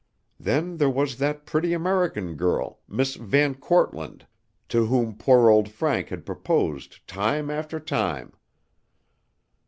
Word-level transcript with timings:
Then 0.39 0.77
there 0.77 0.89
was 0.89 1.17
that 1.19 1.45
pretty 1.45 1.73
American 1.73 2.33
girl, 2.33 2.79
Miss 2.87 3.17
VanKortland, 3.17 4.23
to 4.69 4.87
whom 4.87 5.15
poor 5.15 5.51
old 5.51 5.69
Frank 5.69 6.09
had 6.09 6.25
proposed 6.25 7.05
time 7.07 7.51
after 7.51 7.79
time. 7.79 8.33